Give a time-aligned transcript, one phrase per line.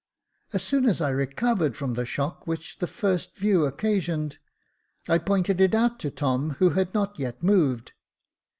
[0.51, 4.39] As soon as I recovered from the shock which the first view occasioned,
[5.07, 7.93] I pointed it out to Tom, who had not yet moved.